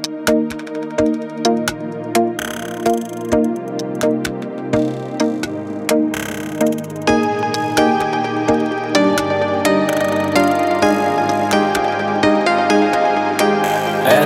At 0.00 0.06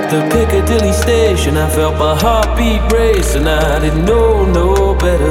the 0.09 0.21
Piccadilly 0.31 0.93
station, 0.93 1.57
I 1.57 1.69
felt 1.69 1.97
my 1.97 2.15
heartbeat 2.15 2.89
race, 2.93 3.35
and 3.35 3.49
I 3.49 3.79
didn't 3.79 4.05
know 4.05 4.45
no 4.45 4.95
better. 4.95 5.25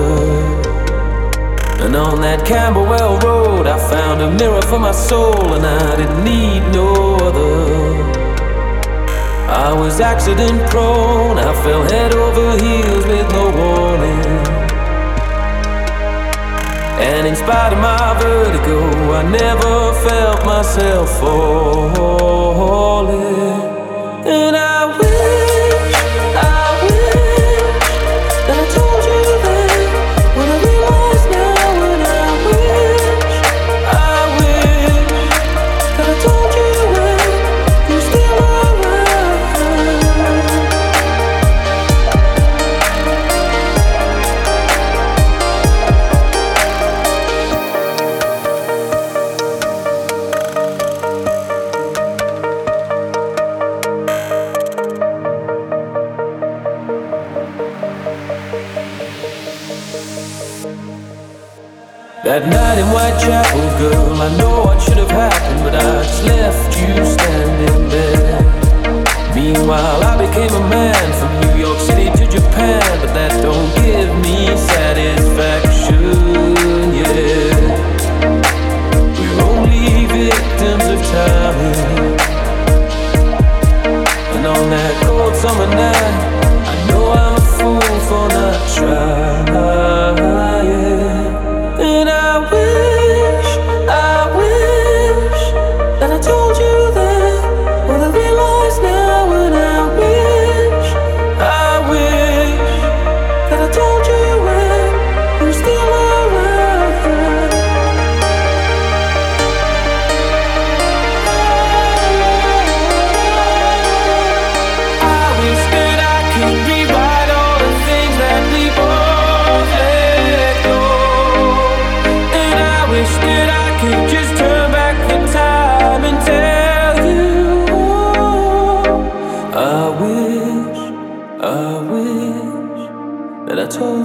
And 1.82 1.96
on 1.96 2.20
that 2.20 2.44
Camberwell 2.46 3.18
Road, 3.20 3.66
I 3.66 3.78
found 3.88 4.20
a 4.20 4.30
mirror 4.30 4.60
for 4.62 4.78
my 4.78 4.92
soul, 4.92 5.54
and 5.54 5.64
I 5.64 5.96
didn't 5.96 6.22
need 6.22 6.60
no 6.74 7.16
other. 7.16 7.93
I 9.46 9.72
was 9.72 10.00
accident 10.00 10.70
prone, 10.70 11.38
I 11.38 11.52
fell 11.62 11.82
head 11.82 12.14
over 12.14 12.56
heels 12.62 13.06
with 13.06 13.28
no 13.30 13.44
warning. 13.60 14.24
And 16.98 17.26
in 17.26 17.36
spite 17.36 17.72
of 17.72 17.78
my 17.78 18.14
vertigo, 18.20 18.80
I 19.12 19.22
never 19.28 19.92
felt 20.08 20.44
myself 20.46 21.10
falling. 21.20 22.24
And 24.26 24.56
I 24.56 25.03
That 62.24 62.48
night 62.48 62.78
in 62.80 62.88
Whitechapel, 62.88 63.68
girl, 63.76 64.16
I 64.16 64.34
know 64.38 64.64
what 64.64 64.80
should 64.80 64.96
have 64.96 65.10
happened, 65.10 65.60
but 65.60 65.74
I 65.74 66.02
just 66.02 66.24
left 66.24 66.72
you 66.80 67.04
standing 67.04 67.90
there. 67.92 68.40
Meanwhile, 69.36 70.02
I 70.02 70.16
became 70.16 70.48
a 70.56 70.68
man 70.70 70.96
from 71.20 71.28
New 71.44 71.60
York 71.60 71.78
City 71.78 72.08
to 72.16 72.24
Japan, 72.24 72.80
but 73.04 73.12
that 73.12 73.42
don't 73.42 73.68
give 73.76 74.08
me 74.24 74.56
satisfaction, 74.56 75.23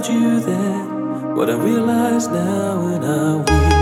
that 0.00 0.06
told 0.06 0.22
you 0.22 0.40
then 0.40 1.36
what 1.36 1.50
I 1.50 1.54
realize 1.54 2.28
now, 2.28 2.86
and 2.88 3.04
I 3.04 3.36
wish. 3.36 3.79